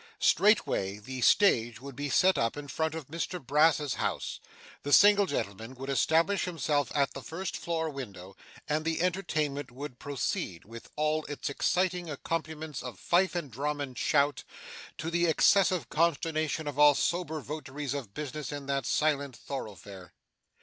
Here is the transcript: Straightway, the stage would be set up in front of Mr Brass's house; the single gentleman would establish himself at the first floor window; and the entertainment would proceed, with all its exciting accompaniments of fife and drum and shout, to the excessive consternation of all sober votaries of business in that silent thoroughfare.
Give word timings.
Straightway, 0.17 0.97
the 0.97 1.21
stage 1.21 1.79
would 1.79 1.95
be 1.95 2.09
set 2.09 2.35
up 2.35 2.57
in 2.57 2.67
front 2.67 2.95
of 2.95 3.05
Mr 3.05 3.39
Brass's 3.39 3.93
house; 3.97 4.39
the 4.81 4.91
single 4.91 5.27
gentleman 5.27 5.75
would 5.75 5.91
establish 5.91 6.45
himself 6.45 6.91
at 6.95 7.13
the 7.13 7.21
first 7.21 7.55
floor 7.55 7.87
window; 7.87 8.35
and 8.67 8.83
the 8.83 8.99
entertainment 9.03 9.69
would 9.69 9.99
proceed, 9.99 10.65
with 10.65 10.89
all 10.95 11.23
its 11.25 11.51
exciting 11.51 12.09
accompaniments 12.09 12.81
of 12.81 12.99
fife 12.99 13.35
and 13.35 13.51
drum 13.51 13.79
and 13.79 13.95
shout, 13.95 14.43
to 14.97 15.11
the 15.11 15.27
excessive 15.27 15.87
consternation 15.89 16.65
of 16.67 16.79
all 16.79 16.95
sober 16.95 17.39
votaries 17.39 17.93
of 17.93 18.15
business 18.15 18.51
in 18.51 18.65
that 18.65 18.87
silent 18.87 19.35
thoroughfare. 19.37 20.13